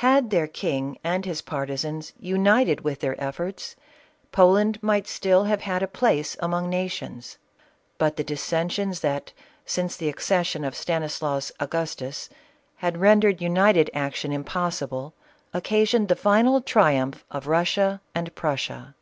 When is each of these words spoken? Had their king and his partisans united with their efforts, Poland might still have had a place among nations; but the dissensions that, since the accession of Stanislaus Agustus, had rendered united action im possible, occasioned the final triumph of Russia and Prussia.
Had 0.00 0.30
their 0.30 0.46
king 0.46 0.96
and 1.04 1.26
his 1.26 1.42
partisans 1.42 2.14
united 2.18 2.80
with 2.80 3.00
their 3.00 3.22
efforts, 3.22 3.76
Poland 4.32 4.82
might 4.82 5.06
still 5.06 5.44
have 5.44 5.60
had 5.60 5.82
a 5.82 5.86
place 5.86 6.34
among 6.40 6.70
nations; 6.70 7.36
but 7.98 8.16
the 8.16 8.24
dissensions 8.24 9.00
that, 9.00 9.34
since 9.66 9.94
the 9.94 10.08
accession 10.08 10.64
of 10.64 10.74
Stanislaus 10.74 11.52
Agustus, 11.60 12.30
had 12.76 12.96
rendered 12.96 13.42
united 13.42 13.90
action 13.92 14.32
im 14.32 14.44
possible, 14.44 15.12
occasioned 15.52 16.08
the 16.08 16.16
final 16.16 16.62
triumph 16.62 17.26
of 17.30 17.46
Russia 17.46 18.00
and 18.14 18.34
Prussia. 18.34 18.94